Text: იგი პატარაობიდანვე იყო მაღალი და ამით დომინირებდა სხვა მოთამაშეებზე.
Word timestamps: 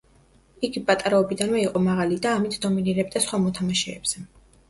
იგი 0.67 0.81
პატარაობიდანვე 0.87 1.59
იყო 1.65 1.83
მაღალი 1.89 2.17
და 2.25 2.33
ამით 2.39 2.57
დომინირებდა 2.65 3.23
სხვა 3.27 3.43
მოთამაშეებზე. 3.45 4.27